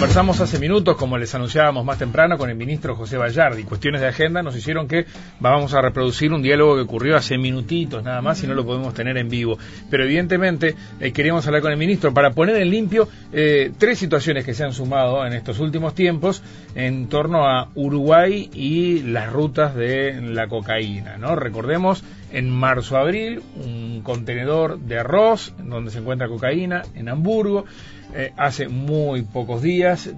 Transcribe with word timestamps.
Conversamos 0.00 0.40
hace 0.40 0.58
minutos, 0.58 0.96
como 0.96 1.18
les 1.18 1.34
anunciábamos 1.34 1.84
más 1.84 1.98
temprano, 1.98 2.38
con 2.38 2.48
el 2.48 2.56
ministro 2.56 2.96
José 2.96 3.18
Vallardi. 3.18 3.64
Cuestiones 3.64 4.00
de 4.00 4.06
agenda 4.06 4.42
nos 4.42 4.56
hicieron 4.56 4.88
que 4.88 5.04
vamos 5.40 5.74
a 5.74 5.82
reproducir 5.82 6.32
un 6.32 6.40
diálogo 6.40 6.76
que 6.76 6.80
ocurrió 6.80 7.16
hace 7.16 7.36
minutitos 7.36 8.02
nada 8.02 8.22
más 8.22 8.42
y 8.42 8.46
no 8.46 8.54
lo 8.54 8.64
podemos 8.64 8.94
tener 8.94 9.18
en 9.18 9.28
vivo. 9.28 9.58
Pero 9.90 10.04
evidentemente 10.04 10.74
eh, 11.00 11.12
queríamos 11.12 11.46
hablar 11.46 11.60
con 11.60 11.70
el 11.70 11.76
ministro 11.76 12.14
para 12.14 12.30
poner 12.30 12.56
en 12.56 12.70
limpio 12.70 13.08
eh, 13.30 13.72
tres 13.76 13.98
situaciones 13.98 14.46
que 14.46 14.54
se 14.54 14.64
han 14.64 14.72
sumado 14.72 15.26
en 15.26 15.34
estos 15.34 15.58
últimos 15.58 15.94
tiempos 15.94 16.42
en 16.74 17.10
torno 17.10 17.46
a 17.46 17.68
Uruguay 17.74 18.48
y 18.54 19.02
las 19.02 19.30
rutas 19.30 19.74
de 19.74 20.18
la 20.18 20.48
cocaína. 20.48 21.18
¿no? 21.18 21.36
Recordemos, 21.36 22.02
en 22.32 22.48
marzo-abril, 22.48 23.42
un 23.54 24.00
contenedor 24.02 24.78
de 24.78 24.98
arroz 24.98 25.52
donde 25.62 25.90
se 25.90 25.98
encuentra 25.98 26.26
cocaína 26.26 26.84
en 26.94 27.10
Hamburgo. 27.10 27.66
Eh, 28.12 28.32
hace 28.36 28.68
muy 28.68 29.22
pocos 29.22 29.62
días, 29.62 30.10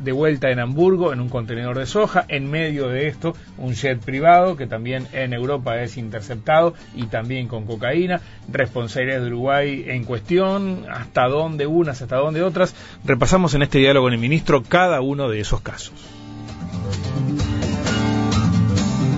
de 0.00 0.12
vuelta 0.12 0.50
en 0.50 0.58
Hamburgo, 0.58 1.12
en 1.12 1.20
un 1.20 1.28
contenedor 1.28 1.78
de 1.78 1.86
soja. 1.86 2.24
En 2.28 2.50
medio 2.50 2.88
de 2.88 3.06
esto, 3.06 3.34
un 3.58 3.74
jet 3.74 4.00
privado 4.00 4.56
que 4.56 4.66
también 4.66 5.06
en 5.12 5.32
Europa 5.32 5.80
es 5.80 5.96
interceptado 5.96 6.74
y 6.94 7.06
también 7.06 7.46
con 7.46 7.64
cocaína. 7.64 8.20
Responsabilidades 8.48 9.22
de 9.22 9.28
Uruguay 9.28 9.84
en 9.86 10.04
cuestión, 10.04 10.86
hasta 10.90 11.28
dónde 11.28 11.66
unas, 11.66 12.02
hasta 12.02 12.16
dónde 12.16 12.42
otras. 12.42 12.74
Repasamos 13.04 13.54
en 13.54 13.62
este 13.62 13.78
diálogo 13.78 14.06
con 14.06 14.12
el 14.12 14.18
ministro 14.18 14.62
cada 14.62 15.00
uno 15.00 15.28
de 15.28 15.40
esos 15.40 15.60
casos. 15.60 15.94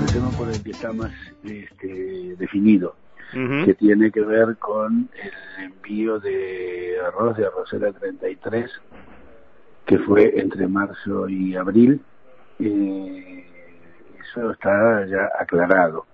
Empecemos 0.00 0.34
por 0.34 0.50
el 0.50 0.62
que 0.62 0.70
está 0.70 0.92
más 0.92 1.12
este, 1.44 2.36
definido 2.36 2.94
que 3.32 3.74
tiene 3.74 4.10
que 4.10 4.22
ver 4.22 4.56
con 4.56 5.08
el 5.22 5.64
envío 5.64 6.18
de 6.18 6.96
arroz 7.06 7.36
de 7.36 7.46
Arrocera 7.46 7.92
33, 7.92 8.70
que 9.84 9.98
fue 9.98 10.38
entre 10.40 10.66
marzo 10.66 11.28
y 11.28 11.54
abril. 11.56 12.00
Eh, 12.58 13.46
eso 14.20 14.50
está 14.50 15.06
ya 15.06 15.30
aclarado. 15.38 16.06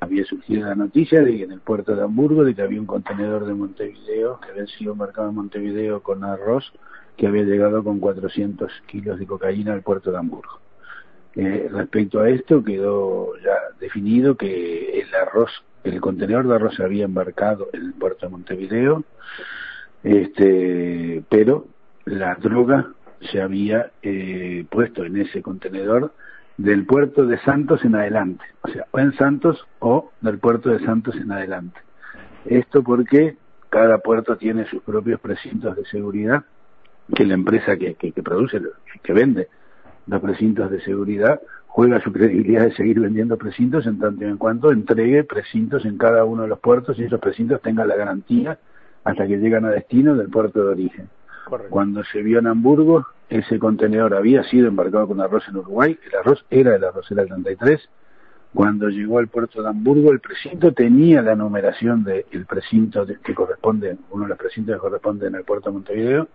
Había 0.00 0.24
surgido 0.24 0.68
la 0.68 0.74
noticia 0.74 1.22
de 1.22 1.36
que 1.36 1.44
en 1.44 1.52
el 1.52 1.60
puerto 1.60 1.94
de 1.94 2.02
Hamburgo, 2.02 2.44
de 2.44 2.54
que 2.54 2.62
había 2.62 2.80
un 2.80 2.86
contenedor 2.86 3.46
de 3.46 3.54
Montevideo, 3.54 4.40
que 4.40 4.50
había 4.50 4.66
sido 4.66 4.92
embarcado 4.92 5.28
en 5.28 5.36
Montevideo 5.36 6.02
con 6.02 6.24
arroz, 6.24 6.72
que 7.16 7.26
había 7.26 7.44
llegado 7.44 7.84
con 7.84 8.00
400 8.00 8.72
kilos 8.86 9.18
de 9.18 9.26
cocaína 9.26 9.72
al 9.72 9.82
puerto 9.82 10.10
de 10.10 10.18
Hamburgo. 10.18 10.60
Eh, 11.34 11.68
respecto 11.70 12.20
a 12.20 12.28
esto 12.28 12.62
quedó 12.62 13.36
ya 13.42 13.54
definido 13.80 14.36
que 14.36 15.00
el 15.00 15.14
arroz 15.14 15.50
el 15.84 16.00
contenedor 16.00 16.46
de 16.46 16.54
arroz 16.54 16.74
se 16.76 16.84
había 16.84 17.04
embarcado 17.04 17.68
en 17.72 17.86
el 17.86 17.92
puerto 17.94 18.26
de 18.26 18.32
Montevideo, 18.32 19.04
este, 20.02 21.22
pero 21.28 21.66
la 22.04 22.34
droga 22.36 22.92
se 23.30 23.40
había 23.40 23.90
eh, 24.02 24.64
puesto 24.70 25.04
en 25.04 25.16
ese 25.18 25.42
contenedor 25.42 26.12
del 26.56 26.84
puerto 26.86 27.26
de 27.26 27.38
Santos 27.38 27.84
en 27.84 27.94
adelante, 27.94 28.44
o 28.62 28.68
sea, 28.68 28.86
o 28.90 28.98
en 28.98 29.12
Santos 29.14 29.66
o 29.78 30.10
del 30.20 30.38
puerto 30.38 30.70
de 30.70 30.84
Santos 30.84 31.14
en 31.16 31.32
adelante. 31.32 31.80
Esto 32.44 32.82
porque 32.82 33.36
cada 33.70 33.98
puerto 33.98 34.36
tiene 34.36 34.66
sus 34.66 34.82
propios 34.82 35.20
precintos 35.20 35.76
de 35.76 35.84
seguridad 35.86 36.44
que 37.14 37.24
la 37.24 37.34
empresa 37.34 37.76
que, 37.76 37.94
que, 37.94 38.12
que 38.12 38.22
produce, 38.22 38.60
que 39.02 39.12
vende 39.12 39.48
los 40.06 40.20
precintos 40.20 40.70
de 40.70 40.80
seguridad, 40.82 41.40
juega 41.72 42.02
su 42.02 42.12
credibilidad 42.12 42.64
de 42.64 42.74
seguir 42.74 43.00
vendiendo 43.00 43.38
precintos 43.38 43.86
en 43.86 43.98
tanto 43.98 44.24
y 44.24 44.28
en 44.28 44.36
cuanto 44.36 44.70
entregue 44.70 45.24
precintos 45.24 45.86
en 45.86 45.96
cada 45.96 46.22
uno 46.22 46.42
de 46.42 46.48
los 46.48 46.58
puertos 46.58 46.98
y 46.98 47.04
esos 47.04 47.18
precintos 47.18 47.62
tengan 47.62 47.88
la 47.88 47.96
garantía 47.96 48.58
hasta 49.04 49.26
que 49.26 49.38
llegan 49.38 49.64
a 49.64 49.70
destino 49.70 50.14
del 50.14 50.28
puerto 50.28 50.62
de 50.62 50.68
origen. 50.68 51.08
Cuando 51.70 52.04
se 52.04 52.22
vio 52.22 52.40
en 52.40 52.46
Hamburgo, 52.46 53.06
ese 53.30 53.58
contenedor 53.58 54.14
había 54.14 54.44
sido 54.44 54.68
embarcado 54.68 55.08
con 55.08 55.22
arroz 55.22 55.48
en 55.48 55.56
Uruguay, 55.56 55.98
el 56.06 56.14
arroz 56.14 56.44
era 56.50 56.72
de 56.72 56.78
la 56.78 56.88
arrocera 56.88 57.24
33. 57.24 57.88
Cuando 58.52 58.90
llegó 58.90 59.18
al 59.18 59.28
puerto 59.28 59.62
de 59.62 59.70
Hamburgo, 59.70 60.12
el 60.12 60.20
precinto 60.20 60.72
tenía 60.72 61.22
la 61.22 61.34
numeración 61.34 62.04
del 62.04 62.44
precinto 62.46 63.06
que 63.06 63.34
corresponde, 63.34 63.96
uno 64.10 64.24
de 64.24 64.28
los 64.28 64.38
precintos 64.38 64.74
que 64.74 64.80
corresponden 64.80 65.36
al 65.36 65.44
puerto 65.44 65.70
de 65.70 65.74
Montevideo, 65.74 66.28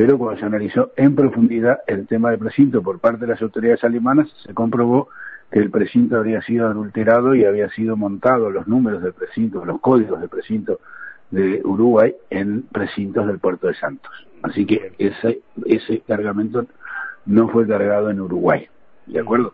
pero 0.00 0.16
cuando 0.16 0.40
se 0.40 0.46
analizó 0.46 0.92
en 0.96 1.14
profundidad 1.14 1.80
el 1.86 2.06
tema 2.06 2.30
del 2.30 2.38
precinto 2.38 2.80
por 2.80 3.00
parte 3.00 3.26
de 3.26 3.32
las 3.32 3.42
autoridades 3.42 3.84
alemanas, 3.84 4.30
se 4.46 4.54
comprobó 4.54 5.10
que 5.52 5.58
el 5.58 5.70
precinto 5.70 6.16
habría 6.16 6.40
sido 6.40 6.68
adulterado 6.68 7.34
y 7.34 7.44
había 7.44 7.68
sido 7.68 7.98
montado 7.98 8.48
los 8.48 8.66
números 8.66 9.02
del 9.02 9.12
precinto, 9.12 9.62
los 9.62 9.78
códigos 9.82 10.18
del 10.18 10.30
precinto 10.30 10.80
de 11.30 11.60
Uruguay 11.64 12.14
en 12.30 12.62
precintos 12.62 13.26
del 13.26 13.40
puerto 13.40 13.66
de 13.66 13.74
Santos. 13.74 14.10
Así 14.42 14.64
que 14.64 14.94
ese, 14.96 15.42
ese 15.66 16.00
cargamento 16.00 16.64
no 17.26 17.50
fue 17.50 17.68
cargado 17.68 18.08
en 18.08 18.22
Uruguay. 18.22 18.68
¿De 19.04 19.20
acuerdo? 19.20 19.52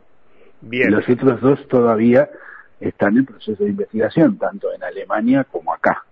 Bien. 0.61 0.93
Los 0.93 1.09
otros 1.09 1.41
dos 1.41 1.67
todavía 1.67 2.31
están 2.78 3.17
en 3.17 3.27
proceso 3.27 3.65
de 3.65 3.71
investigación, 3.71 4.39
tanto 4.39 4.73
en 4.73 4.84
Alemania 4.84 5.43
como 5.43 5.75
acá. 5.75 6.05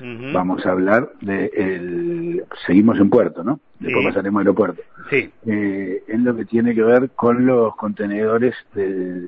Vamos 0.00 0.64
a 0.66 0.72
hablar 0.72 1.12
de 1.20 1.46
el, 1.54 2.44
seguimos 2.66 2.98
en 2.98 3.10
puerto, 3.10 3.44
¿no? 3.44 3.60
Después 3.78 4.06
pasaremos 4.06 4.40
al 4.40 4.46
aeropuerto. 4.46 4.82
Sí. 5.10 5.30
Eh, 5.46 6.04
en 6.08 6.24
lo 6.24 6.34
que 6.34 6.44
tiene 6.44 6.74
que 6.74 6.82
ver 6.82 7.10
con 7.10 7.46
los 7.46 7.76
contenedores, 7.76 8.54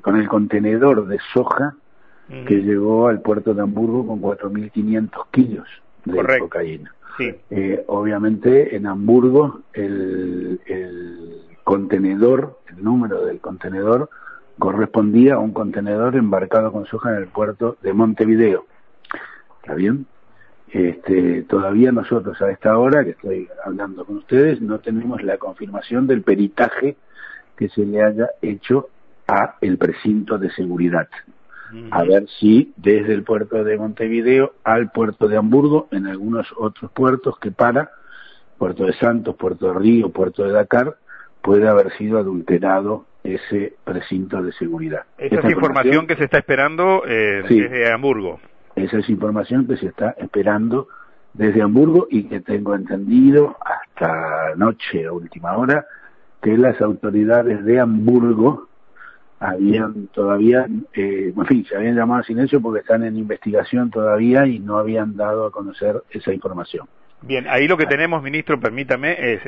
con 0.01 0.17
el 0.17 0.27
contenedor 0.27 1.07
de 1.07 1.19
soja 1.33 1.75
que 2.47 2.55
llegó 2.55 3.07
al 3.07 3.21
puerto 3.21 3.53
de 3.53 3.61
Hamburgo 3.61 4.07
con 4.07 4.21
4.500 4.21 5.09
kilos 5.31 5.67
de 6.05 6.39
cocaína. 6.39 6.93
Sí. 7.17 7.33
Eh, 7.49 7.83
obviamente 7.87 8.75
en 8.75 8.87
Hamburgo 8.87 9.61
el, 9.73 10.59
el 10.65 11.41
contenedor, 11.63 12.59
el 12.67 12.83
número 12.83 13.25
del 13.25 13.39
contenedor 13.39 14.09
correspondía 14.57 15.35
a 15.35 15.39
un 15.39 15.53
contenedor 15.53 16.15
embarcado 16.15 16.71
con 16.71 16.85
soja 16.85 17.11
en 17.11 17.17
el 17.17 17.27
puerto 17.27 17.77
de 17.81 17.93
Montevideo. 17.93 18.65
¿Está 19.61 19.75
bien? 19.75 20.05
Este, 20.75 21.43
todavía 21.43 21.93
nosotros 21.93 22.41
a 22.41 22.51
esta 22.51 22.77
hora 22.77 23.05
que 23.05 23.11
estoy 23.11 23.47
hablando 23.63 24.03
con 24.03 24.17
ustedes 24.17 24.59
no 24.59 24.79
tenemos 24.79 25.23
la 25.23 25.37
confirmación 25.37 26.05
del 26.05 26.21
peritaje 26.21 26.97
que 27.55 27.69
se 27.69 27.85
le 27.85 28.03
haya 28.03 28.31
hecho 28.41 28.89
a 29.25 29.55
el 29.61 29.77
precinto 29.77 30.37
de 30.37 30.51
seguridad. 30.51 31.07
A 31.91 32.03
ver 32.03 32.27
si 32.41 32.73
desde 32.75 33.13
el 33.13 33.23
puerto 33.23 33.63
de 33.63 33.77
Montevideo 33.77 34.55
al 34.65 34.91
puerto 34.91 35.29
de 35.29 35.37
Hamburgo, 35.37 35.87
en 35.91 36.07
algunos 36.07 36.53
otros 36.57 36.91
puertos 36.91 37.39
que 37.39 37.51
para, 37.51 37.91
puerto 38.57 38.85
de 38.85 38.93
Santos, 38.95 39.37
puerto 39.37 39.67
de 39.67 39.79
Río, 39.79 40.09
puerto 40.09 40.43
de 40.43 40.51
Dakar, 40.51 40.97
puede 41.41 41.69
haber 41.69 41.93
sido 41.97 42.17
adulterado 42.17 43.05
ese 43.23 43.75
precinto 43.85 44.43
de 44.43 44.51
seguridad. 44.51 45.03
Esa 45.17 45.39
es 45.39 45.51
información, 45.51 46.05
que 46.05 46.17
se 46.17 46.25
está 46.25 46.37
esperando 46.37 47.03
eh, 47.07 47.43
desde 47.47 47.93
Hamburgo. 47.93 48.41
Esa 48.75 48.99
es 48.99 49.09
información 49.09 49.67
que 49.67 49.77
se 49.77 49.87
está 49.87 50.15
esperando 50.17 50.87
desde 51.33 51.61
Hamburgo 51.61 52.07
y 52.09 52.23
que 52.23 52.41
tengo 52.41 52.75
entendido 52.75 53.57
hasta 53.63 54.55
noche 54.55 55.05
a 55.05 55.11
última 55.11 55.57
hora 55.57 55.85
que 56.41 56.57
las 56.57 56.79
autoridades 56.81 57.63
de 57.65 57.79
Hamburgo 57.79 58.67
habían 59.39 60.07
todavía, 60.07 60.65
eh, 60.93 61.33
en 61.35 61.45
fin, 61.45 61.65
se 61.65 61.75
habían 61.75 61.95
llamado 61.95 62.21
a 62.21 62.23
silencio 62.23 62.61
porque 62.61 62.81
están 62.81 63.03
en 63.03 63.17
investigación 63.17 63.89
todavía 63.89 64.45
y 64.45 64.59
no 64.59 64.77
habían 64.77 65.15
dado 65.15 65.45
a 65.45 65.51
conocer 65.51 66.01
esa 66.09 66.33
información. 66.33 66.87
Bien, 67.21 67.47
ahí 67.47 67.67
lo 67.67 67.77
que 67.77 67.85
tenemos, 67.85 68.21
ministro, 68.21 68.59
permítame, 68.59 69.15
es, 69.33 69.41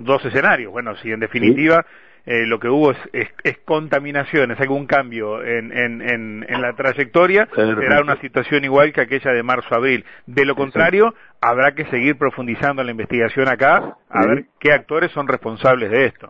dos 0.00 0.24
escenarios. 0.24 0.72
Bueno, 0.72 0.96
si 0.96 1.12
en 1.12 1.20
definitiva 1.20 1.84
eh, 2.26 2.46
lo 2.46 2.60
que 2.60 2.68
hubo 2.68 2.92
es, 2.92 2.98
es, 3.42 3.58
contaminación, 3.64 4.50
es 4.50 4.60
algún 4.60 4.86
cambio 4.86 5.42
en, 5.42 5.72
en, 5.72 6.02
en, 6.02 6.62
la 6.62 6.74
trayectoria, 6.74 7.48
será 7.54 8.00
una 8.00 8.20
situación 8.20 8.64
igual 8.64 8.92
que 8.92 9.00
aquella 9.00 9.32
de 9.32 9.42
marzo-abril. 9.42 10.04
De 10.26 10.44
lo 10.44 10.54
contrario, 10.54 11.14
habrá 11.40 11.74
que 11.74 11.86
seguir 11.86 12.16
profundizando 12.16 12.82
en 12.82 12.86
la 12.86 12.92
investigación 12.92 13.48
acá, 13.48 13.96
a 14.08 14.26
ver 14.26 14.46
qué 14.58 14.72
actores 14.72 15.10
son 15.12 15.28
responsables 15.28 15.90
de 15.90 16.06
esto. 16.06 16.28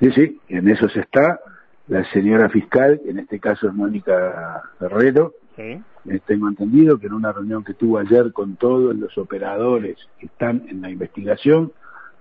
Sí, 0.00 0.10
sí, 0.12 0.40
en 0.48 0.68
eso 0.68 0.88
se 0.88 1.00
está. 1.00 1.40
La 1.88 2.04
señora 2.12 2.48
fiscal, 2.48 3.00
en 3.06 3.18
este 3.18 3.40
caso 3.40 3.66
es 3.68 3.74
Mónica 3.74 4.62
Herrero, 4.80 5.34
¿Sí? 5.56 5.82
Tengo 6.26 6.48
entendido 6.48 6.98
que 6.98 7.06
en 7.06 7.12
una 7.12 7.32
reunión 7.32 7.64
que 7.64 7.74
tuvo 7.74 7.98
ayer 7.98 8.32
con 8.32 8.56
todos 8.56 8.96
los 8.96 9.16
operadores 9.18 9.96
que 10.18 10.26
están 10.26 10.62
en 10.68 10.80
la 10.80 10.90
investigación, 10.90 11.72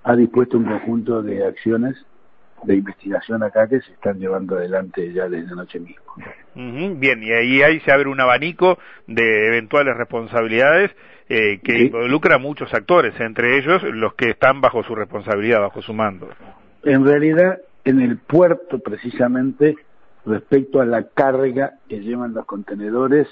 ha 0.03 0.15
dispuesto 0.15 0.57
un 0.57 0.65
conjunto 0.65 1.21
de 1.21 1.45
acciones 1.45 1.95
de 2.63 2.75
investigación 2.75 3.43
acá 3.43 3.67
que 3.67 3.81
se 3.81 3.91
están 3.91 4.19
llevando 4.19 4.57
adelante 4.57 5.11
ya 5.13 5.27
desde 5.27 5.51
anoche 5.51 5.79
mismo. 5.79 6.13
bien, 6.99 7.23
y 7.23 7.31
ahí, 7.31 7.61
ahí 7.61 7.79
se 7.81 7.91
abre 7.91 8.09
un 8.09 8.19
abanico 8.19 8.77
de 9.07 9.47
eventuales 9.47 9.95
responsabilidades 9.97 10.91
eh, 11.29 11.59
que 11.63 11.83
involucra 11.83 12.35
a 12.35 12.39
muchos 12.39 12.73
actores, 12.73 13.13
entre 13.19 13.57
ellos 13.57 13.83
los 13.83 14.15
que 14.15 14.31
están 14.31 14.61
bajo 14.61 14.83
su 14.83 14.95
responsabilidad, 14.95 15.59
bajo 15.61 15.81
su 15.81 15.93
mando. 15.93 16.27
En 16.83 17.05
realidad, 17.05 17.59
en 17.85 18.01
el 18.01 18.17
puerto 18.17 18.79
precisamente, 18.79 19.75
respecto 20.25 20.81
a 20.81 20.85
la 20.85 21.03
carga 21.03 21.73
que 21.87 21.99
llevan 21.99 22.33
los 22.33 22.45
contenedores, 22.45 23.27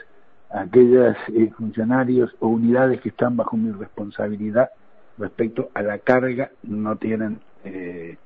aquellos 0.50 1.16
eh, 1.34 1.52
funcionarios 1.58 2.36
o 2.40 2.48
unidades 2.48 3.02
que 3.02 3.10
están 3.10 3.36
bajo 3.36 3.58
mi 3.58 3.72
responsabilidad 3.72 4.70
respecto 5.18 5.70
a 5.74 5.82
la 5.82 6.00
carga 6.00 6.52
no 6.64 6.96
tienen 6.96 7.40
eh, 7.66 8.18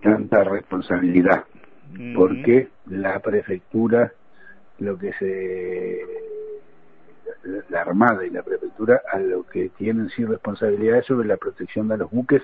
tanta 0.00 0.44
responsabilidad, 0.44 1.44
porque 2.14 2.68
la 2.86 3.20
prefectura, 3.20 4.12
lo 4.78 4.98
que 4.98 5.12
se 5.14 6.02
la 7.70 7.80
Armada 7.80 8.26
y 8.26 8.30
la 8.30 8.42
Prefectura 8.42 9.02
a 9.10 9.18
lo 9.18 9.44
que 9.44 9.70
tienen 9.70 10.10
sin 10.10 10.28
responsabilidades 10.28 11.06
sobre 11.06 11.28
la 11.28 11.36
protección 11.36 11.88
de 11.88 11.96
los 11.96 12.10
buques 12.10 12.42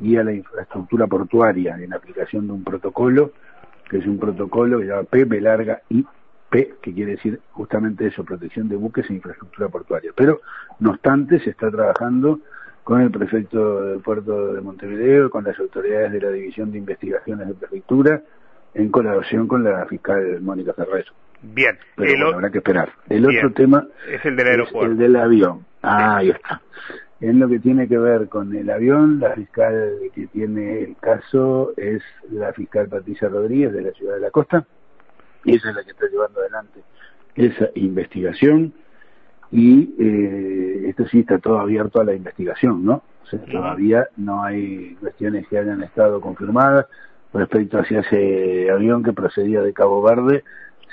y 0.00 0.16
a 0.16 0.24
la 0.24 0.32
infraestructura 0.32 1.06
portuaria 1.06 1.76
en 1.78 1.92
aplicación 1.92 2.46
de 2.46 2.52
un 2.52 2.64
protocolo, 2.64 3.32
que 3.88 3.98
es 3.98 4.06
un 4.06 4.18
protocolo 4.18 4.78
que 4.78 4.84
se 4.84 4.90
llama 4.90 5.04
P, 5.04 5.40
larga 5.40 5.82
I, 5.88 6.04
P, 6.50 6.74
que 6.82 6.92
quiere 6.92 7.12
decir 7.12 7.40
justamente 7.52 8.06
eso, 8.06 8.24
protección 8.24 8.68
de 8.68 8.76
buques 8.76 9.08
e 9.08 9.14
infraestructura 9.14 9.68
portuaria. 9.68 10.12
Pero, 10.14 10.40
no 10.80 10.90
obstante, 10.90 11.40
se 11.40 11.50
está 11.50 11.70
trabajando 11.70 12.40
con 12.84 13.00
el 13.00 13.10
prefecto 13.10 13.82
del 13.82 14.00
puerto 14.00 14.52
de 14.52 14.60
Montevideo, 14.60 15.30
con 15.30 15.44
las 15.44 15.58
autoridades 15.58 16.12
de 16.12 16.20
la 16.20 16.30
División 16.30 16.70
de 16.70 16.78
Investigaciones 16.78 17.48
de 17.48 17.54
Prefectura, 17.54 18.22
en 18.74 18.90
colaboración 18.90 19.48
con 19.48 19.64
la 19.64 19.86
fiscal 19.86 20.40
Mónica 20.42 20.74
Ferreiro. 20.74 21.12
Bien. 21.42 21.78
Pero 21.96 22.34
habrá 22.34 22.50
que 22.50 22.58
esperar. 22.58 22.92
El 23.08 23.26
otro 23.26 23.52
tema 23.52 23.86
es 24.08 24.24
el 24.24 24.36
del 24.36 24.46
aeropuerto. 24.48 24.92
el 24.92 24.98
del 24.98 25.16
avión. 25.16 25.64
Ah, 25.82 26.16
ahí 26.16 26.30
está. 26.30 26.60
En 27.20 27.38
lo 27.38 27.48
que 27.48 27.58
tiene 27.58 27.88
que 27.88 27.96
ver 27.96 28.28
con 28.28 28.54
el 28.54 28.68
avión, 28.68 29.20
la 29.20 29.34
fiscal 29.34 29.94
que 30.14 30.26
tiene 30.26 30.82
el 30.82 30.96
caso 30.96 31.72
es 31.76 32.02
la 32.30 32.52
fiscal 32.52 32.88
Patricia 32.88 33.28
Rodríguez 33.28 33.72
de 33.72 33.82
la 33.82 33.92
Ciudad 33.92 34.14
de 34.14 34.20
la 34.20 34.30
Costa. 34.30 34.66
Y 35.44 35.56
esa 35.56 35.70
es 35.70 35.76
la 35.76 35.84
que 35.84 35.90
está 35.92 36.06
llevando 36.06 36.40
adelante 36.40 36.80
esa 37.34 37.68
investigación. 37.74 38.74
Y 39.54 39.94
eh, 39.98 40.88
esto 40.88 41.06
sí 41.06 41.20
está 41.20 41.38
todo 41.38 41.58
abierto 41.58 42.00
a 42.00 42.04
la 42.04 42.14
investigación, 42.14 42.84
¿no? 42.84 43.02
O 43.22 43.26
sea, 43.26 43.38
todavía 43.40 44.08
no 44.16 44.42
hay 44.42 44.96
cuestiones 45.00 45.46
que 45.48 45.58
hayan 45.58 45.82
estado 45.82 46.20
confirmadas 46.20 46.86
respecto 47.32 47.78
hacia 47.78 48.00
ese 48.00 48.70
avión 48.70 49.02
que 49.02 49.12
procedía 49.12 49.62
de 49.62 49.72
Cabo 49.72 50.02
Verde 50.02 50.44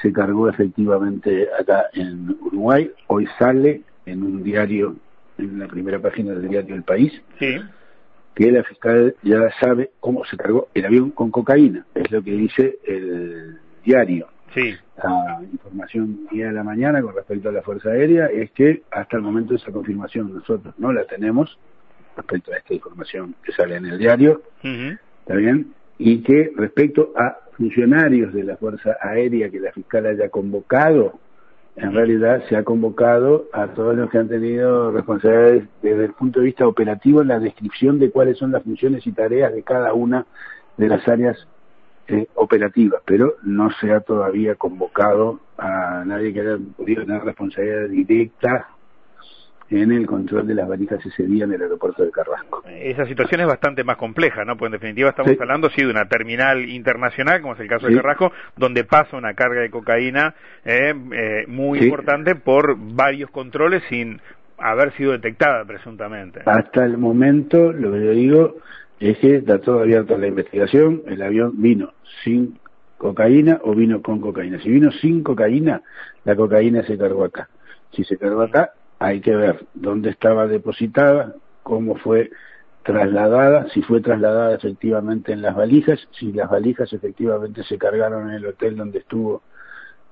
se 0.01 0.11
cargó 0.11 0.49
efectivamente 0.49 1.47
acá 1.59 1.85
en 1.93 2.35
Uruguay. 2.41 2.91
Hoy 3.07 3.27
sale 3.37 3.81
en 4.05 4.23
un 4.23 4.43
diario, 4.43 4.95
en 5.37 5.59
la 5.59 5.67
primera 5.67 5.99
página 5.99 6.33
del 6.33 6.49
diario 6.49 6.75
El 6.75 6.83
País, 6.83 7.13
que 7.37 8.51
la 8.51 8.63
fiscal 8.63 9.15
ya 9.21 9.49
sabe 9.59 9.91
cómo 9.99 10.25
se 10.25 10.37
cargó 10.37 10.69
el 10.73 10.85
avión 10.85 11.11
con 11.11 11.29
cocaína. 11.29 11.85
Es 11.93 12.09
lo 12.11 12.23
que 12.23 12.31
dice 12.31 12.79
el 12.85 13.59
diario. 13.83 14.27
Sí. 14.53 14.75
La 14.97 15.41
información 15.51 16.27
día 16.31 16.47
de 16.47 16.53
la 16.53 16.63
mañana 16.63 17.01
con 17.01 17.15
respecto 17.15 17.49
a 17.49 17.51
la 17.51 17.61
Fuerza 17.61 17.89
Aérea 17.89 18.27
es 18.27 18.51
que 18.51 18.83
hasta 18.91 19.17
el 19.17 19.23
momento 19.23 19.55
esa 19.55 19.71
confirmación 19.71 20.33
nosotros 20.33 20.73
no 20.77 20.91
la 20.91 21.05
tenemos 21.05 21.57
respecto 22.15 22.51
a 22.51 22.57
esta 22.57 22.73
información 22.73 23.35
que 23.43 23.51
sale 23.53 23.77
en 23.77 23.85
el 23.85 23.97
diario. 23.97 24.41
¿Está 24.61 25.35
bien? 25.35 25.73
y 26.03 26.23
que 26.23 26.51
respecto 26.55 27.13
a 27.15 27.37
funcionarios 27.55 28.33
de 28.33 28.43
la 28.43 28.57
Fuerza 28.57 28.97
Aérea 29.01 29.51
que 29.51 29.59
la 29.59 29.71
fiscal 29.71 30.07
haya 30.07 30.29
convocado, 30.29 31.19
en 31.75 31.93
realidad 31.93 32.43
se 32.49 32.55
ha 32.55 32.63
convocado 32.63 33.45
a 33.53 33.67
todos 33.67 33.95
los 33.95 34.09
que 34.09 34.17
han 34.17 34.27
tenido 34.27 34.91
responsabilidades 34.91 35.65
desde 35.83 36.05
el 36.05 36.13
punto 36.13 36.39
de 36.39 36.47
vista 36.47 36.67
operativo 36.67 37.21
en 37.21 37.27
la 37.27 37.39
descripción 37.39 37.99
de 37.99 38.09
cuáles 38.09 38.39
son 38.39 38.51
las 38.51 38.63
funciones 38.63 39.05
y 39.05 39.11
tareas 39.11 39.53
de 39.53 39.61
cada 39.61 39.93
una 39.93 40.25
de 40.75 40.87
las 40.87 41.07
áreas 41.07 41.37
eh, 42.11 42.27
operativas, 42.35 43.01
pero 43.05 43.35
no 43.43 43.69
se 43.79 43.91
ha 43.91 44.01
todavía 44.01 44.55
convocado 44.55 45.39
a 45.57 46.03
nadie 46.05 46.33
que 46.33 46.41
haya 46.41 46.57
podido 46.75 47.05
tener 47.05 47.23
responsabilidad 47.23 47.89
directa 47.89 48.67
en 49.71 49.91
el 49.91 50.05
control 50.05 50.47
de 50.47 50.55
las 50.55 50.67
valijas 50.67 51.03
ese 51.05 51.23
día 51.23 51.45
en 51.45 51.53
el 51.53 51.61
aeropuerto 51.61 52.03
de 52.03 52.11
Carrasco. 52.11 52.63
Esa 52.67 53.05
situación 53.05 53.41
es 53.41 53.47
bastante 53.47 53.83
más 53.83 53.95
compleja, 53.95 54.43
¿no? 54.43 54.57
Pues 54.57 54.67
en 54.67 54.73
definitiva 54.73 55.09
estamos 55.09 55.39
hablando, 55.39 55.69
sí, 55.69 55.81
de 55.81 55.89
una 55.89 56.05
terminal 56.09 56.69
internacional, 56.69 57.41
como 57.41 57.53
es 57.53 57.59
el 57.61 57.67
caso 57.67 57.87
de 57.87 57.95
Carrasco, 57.95 58.31
donde 58.57 58.83
pasa 58.83 59.15
una 59.15 59.33
carga 59.33 59.61
de 59.61 59.69
cocaína 59.69 60.35
eh, 60.65 60.93
eh, 61.13 61.45
muy 61.47 61.79
importante 61.79 62.35
por 62.35 62.75
varios 62.77 63.31
controles 63.31 63.81
sin 63.89 64.19
haber 64.57 64.93
sido 64.93 65.13
detectada 65.13 65.63
presuntamente. 65.65 66.41
Hasta 66.45 66.85
el 66.85 66.97
momento, 66.97 67.71
lo 67.71 67.91
que 67.93 68.05
yo 68.05 68.11
digo 68.11 68.55
es 69.09 69.17
que 69.17 69.37
está 69.37 69.59
todo 69.59 69.79
abierto 69.79 70.15
a 70.15 70.19
la 70.19 70.27
investigación. 70.27 71.01
El 71.07 71.23
avión 71.23 71.53
vino 71.59 71.93
sin 72.23 72.59
cocaína 72.97 73.59
o 73.63 73.73
vino 73.73 74.01
con 74.01 74.21
cocaína. 74.21 74.61
Si 74.61 74.69
vino 74.69 74.91
sin 74.91 75.23
cocaína, 75.23 75.81
la 76.23 76.35
cocaína 76.35 76.83
se 76.83 76.97
cargó 76.97 77.23
acá. 77.23 77.49
Si 77.93 78.03
se 78.03 78.17
cargó 78.17 78.43
acá, 78.43 78.73
hay 78.99 79.19
que 79.19 79.35
ver 79.35 79.65
dónde 79.73 80.11
estaba 80.11 80.47
depositada, 80.47 81.35
cómo 81.63 81.95
fue 81.95 82.29
trasladada, 82.83 83.67
si 83.69 83.81
fue 83.81 84.01
trasladada 84.01 84.53
efectivamente 84.53 85.33
en 85.33 85.41
las 85.41 85.55
valijas, 85.55 86.07
si 86.11 86.31
las 86.31 86.49
valijas 86.49 86.93
efectivamente 86.93 87.63
se 87.63 87.79
cargaron 87.79 88.29
en 88.29 88.35
el 88.35 88.45
hotel 88.45 88.75
donde 88.75 88.99
estuvo 88.99 89.41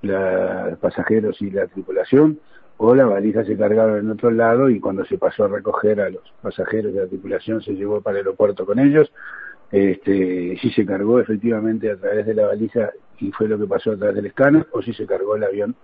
los 0.02 0.78
pasajeros 0.80 1.40
y 1.42 1.52
la 1.52 1.68
tripulación, 1.68 2.40
o 2.81 2.96
las 2.96 3.10
valijas 3.10 3.46
se 3.46 3.58
cargaron 3.58 4.00
en 4.00 4.10
otro 4.10 4.31
lado 4.31 4.70
y 4.70 4.80
cuando 4.80 5.04
se 5.04 5.18
pasó 5.18 5.44
a 5.44 5.48
recoger 5.50 6.00
a 6.00 6.10
los 6.10 6.24
pasajeros 6.42 6.94
de 6.94 7.02
la 7.02 7.08
tripulación 7.08 7.62
se 7.62 7.74
llevó 7.74 8.00
para 8.00 8.20
el 8.20 8.26
aeropuerto 8.26 8.66
con 8.66 8.80
ellos, 8.80 9.12
este, 9.70 10.58
si 10.62 10.72
se 10.72 10.86
cargó 10.86 11.20
efectivamente 11.20 11.92
a 11.92 11.98
través 11.98 12.26
de 12.26 12.34
la 12.34 12.48
valija 12.48 12.92
y 13.20 13.31
fue 13.34 13.50
lo 13.50 13.60
que 13.60 13.68
pasó 13.68 13.92
a 13.92 13.98
través 13.98 14.16
del 14.16 14.28
escáner, 14.28 14.66
o 14.72 14.81
si 14.81 14.94
se 14.94 15.06
cargó 15.06 15.36
el 15.36 15.44
avión 15.44 15.76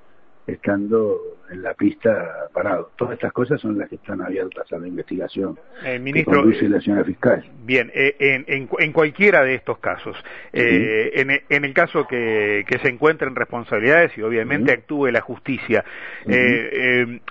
estando 0.48 1.20
en 1.50 1.62
la 1.62 1.74
pista 1.74 2.48
parado. 2.54 2.92
Todas 2.96 3.16
estas 3.16 3.32
cosas 3.34 3.60
son 3.60 3.78
las 3.78 3.90
que 3.90 3.96
están 3.96 4.22
abiertas 4.22 4.72
a 4.72 4.78
la 4.78 4.88
investigación 4.88 5.58
eh, 5.84 6.00
ministro, 6.00 6.44
que 6.50 6.70
la 6.70 6.82
señora 6.82 7.04
fiscal. 7.04 7.44
Bien, 7.64 7.92
eh, 7.94 8.16
en, 8.20 8.68
en, 8.78 8.92
cualquiera 8.92 9.44
de 9.44 9.56
estos 9.56 9.78
casos, 9.80 10.16
eh, 10.54 11.42
en, 11.50 11.66
el 11.66 11.74
caso 11.74 12.08
que, 12.08 12.64
que, 12.68 12.80
se 12.80 12.90
encuentren 12.90 13.36
responsabilidades 13.36 14.18
y 14.18 14.22
obviamente 14.22 14.72
actúe 14.72 15.08
la 15.08 15.22
justicia, 15.22 15.84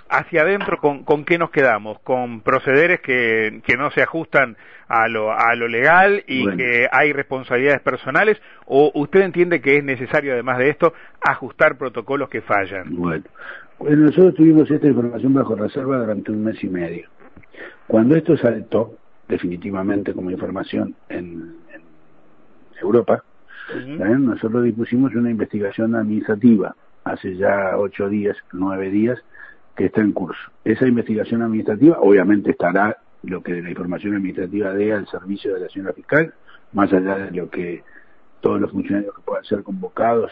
hacia 0.09 0.41
adentro, 0.41 0.77
¿con, 0.77 1.03
¿con 1.03 1.25
qué 1.25 1.37
nos 1.37 1.51
quedamos? 1.51 1.99
¿Con 1.99 2.41
procederes 2.41 2.99
que, 3.01 3.61
que 3.65 3.77
no 3.77 3.91
se 3.91 4.01
ajustan 4.01 4.57
a 4.87 5.07
lo, 5.07 5.31
a 5.31 5.55
lo 5.55 5.67
legal 5.67 6.23
y 6.27 6.47
que 6.55 6.87
hay 6.91 7.13
responsabilidades 7.13 7.81
personales 7.81 8.41
o 8.65 8.91
usted 8.93 9.21
entiende 9.21 9.61
que 9.61 9.77
es 9.77 9.83
necesario 9.83 10.33
además 10.33 10.59
de 10.59 10.69
esto 10.69 10.93
ajustar 11.21 11.77
protocolos 11.77 12.29
que 12.29 12.41
fallan? 12.41 12.95
Bueno, 12.95 13.25
nosotros 14.05 14.35
tuvimos 14.35 14.69
esta 14.69 14.87
información 14.87 15.33
bajo 15.33 15.55
reserva 15.55 15.97
durante 15.97 16.31
un 16.31 16.43
mes 16.43 16.63
y 16.63 16.67
medio. 16.67 17.09
Cuando 17.87 18.15
esto 18.15 18.37
saltó 18.37 18.95
definitivamente 19.27 20.13
como 20.13 20.31
información 20.31 20.95
en, 21.09 21.55
Europa, 22.81 23.23
nosotros 23.97 24.63
dispusimos 24.65 25.15
una 25.15 25.31
investigación 25.31 25.95
administrativa 25.95 26.75
hace 27.05 27.37
ya 27.37 27.77
ocho 27.77 28.09
días, 28.09 28.35
nueve 28.51 28.89
días, 28.89 29.17
que 29.75 29.85
está 29.85 30.01
en 30.01 30.11
curso. 30.11 30.51
Esa 30.63 30.85
investigación 30.85 31.41
administrativa 31.41 31.97
obviamente 31.99 32.51
estará 32.51 32.97
lo 33.25 33.41
que 33.41 33.61
la 33.61 33.69
información 33.69 34.15
administrativa 34.15 34.73
dé 34.73 34.93
al 34.93 35.07
servicio 35.07 35.53
de 35.53 35.61
la 35.61 35.69
señora 35.69 35.93
fiscal, 35.93 36.33
más 36.73 36.91
allá 36.93 37.17
de 37.17 37.31
lo 37.31 37.49
que 37.49 37.83
todos 38.41 38.61
los 38.61 38.71
funcionarios 38.71 39.15
que 39.15 39.21
puedan 39.21 39.43
ser 39.43 39.63
convocados 39.63 40.31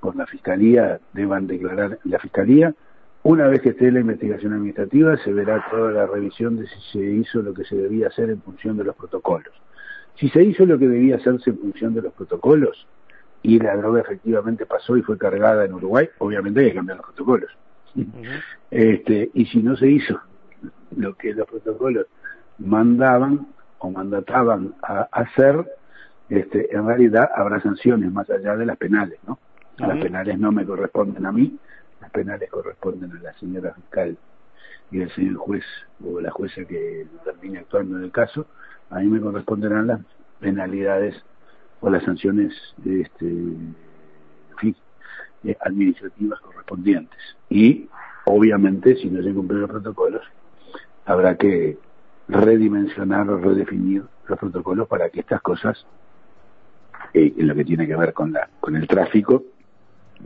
por 0.00 0.16
la 0.16 0.26
fiscalía 0.26 1.00
deban 1.12 1.46
declarar 1.46 1.98
en 2.04 2.10
la 2.10 2.18
fiscalía. 2.18 2.74
Una 3.22 3.46
vez 3.46 3.60
que 3.60 3.68
esté 3.70 3.92
la 3.92 4.00
investigación 4.00 4.52
administrativa, 4.52 5.16
se 5.18 5.32
verá 5.32 5.64
toda 5.70 5.92
la 5.92 6.06
revisión 6.06 6.56
de 6.56 6.66
si 6.66 6.80
se 6.92 7.04
hizo 7.04 7.40
lo 7.40 7.54
que 7.54 7.64
se 7.64 7.76
debía 7.76 8.08
hacer 8.08 8.30
en 8.30 8.42
función 8.42 8.76
de 8.76 8.84
los 8.84 8.96
protocolos. 8.96 9.52
Si 10.16 10.28
se 10.30 10.42
hizo 10.42 10.66
lo 10.66 10.78
que 10.78 10.88
debía 10.88 11.16
hacerse 11.16 11.50
en 11.50 11.58
función 11.58 11.94
de 11.94 12.02
los 12.02 12.12
protocolos 12.14 12.86
y 13.42 13.58
la 13.58 13.76
droga 13.76 14.00
efectivamente 14.00 14.66
pasó 14.66 14.96
y 14.96 15.02
fue 15.02 15.16
cargada 15.18 15.64
en 15.64 15.72
Uruguay, 15.72 16.08
obviamente 16.18 16.60
hay 16.60 16.68
que 16.70 16.74
cambiar 16.74 16.98
los 16.98 17.06
protocolos. 17.06 17.50
este, 18.70 19.30
y 19.34 19.46
si 19.46 19.62
no 19.62 19.76
se 19.76 19.88
hizo 19.88 20.20
lo 20.96 21.14
que 21.14 21.34
los 21.34 21.46
protocolos 21.46 22.06
mandaban 22.64 23.46
o 23.78 23.90
mandataban 23.90 24.74
a 24.82 25.08
hacer, 25.12 25.66
este, 26.28 26.74
en 26.74 26.86
realidad 26.86 27.28
habrá 27.34 27.60
sanciones 27.60 28.12
más 28.12 28.28
allá 28.30 28.56
de 28.56 28.66
las 28.66 28.76
penales, 28.76 29.18
¿no? 29.26 29.38
Las 29.78 29.98
penales 29.98 30.38
no 30.38 30.52
me 30.52 30.64
corresponden 30.64 31.26
a 31.26 31.32
mí, 31.32 31.58
las 32.00 32.10
penales 32.10 32.48
corresponden 32.50 33.10
a 33.10 33.20
la 33.20 33.32
señora 33.34 33.72
fiscal 33.74 34.16
y 34.90 35.02
al 35.02 35.10
señor 35.12 35.36
juez 35.36 35.64
o 36.04 36.20
la 36.20 36.30
jueza 36.30 36.64
que 36.64 37.06
termine 37.24 37.60
actuando 37.60 37.96
en 37.96 38.04
el 38.04 38.12
caso, 38.12 38.46
a 38.90 39.00
mí 39.00 39.06
me 39.06 39.20
corresponderán 39.20 39.86
las 39.88 40.00
penalidades 40.38 41.16
o 41.80 41.90
las 41.90 42.04
sanciones 42.04 42.54
este, 42.84 43.26
eh, 45.44 45.56
administrativas 45.60 46.38
correspondientes. 46.40 47.18
Y, 47.48 47.88
obviamente, 48.26 48.94
si 48.96 49.10
no 49.10 49.22
se 49.22 49.34
cumplen 49.34 49.62
los 49.62 49.70
protocolos, 49.70 50.22
habrá 51.04 51.36
que 51.36 51.78
redimensionar 52.32 53.28
o 53.30 53.38
redefinir 53.38 54.02
los 54.26 54.38
protocolos 54.38 54.88
para 54.88 55.10
que 55.10 55.20
estas 55.20 55.42
cosas, 55.42 55.86
en 57.12 57.46
lo 57.46 57.54
que 57.54 57.64
tiene 57.64 57.86
que 57.86 57.94
ver 57.94 58.12
con, 58.12 58.32
la, 58.32 58.48
con 58.58 58.74
el 58.74 58.86
tráfico, 58.88 59.44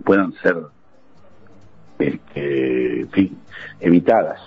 puedan 0.05 0.33
ser 0.35 0.57
este, 1.99 3.07
evitadas. 3.81 4.41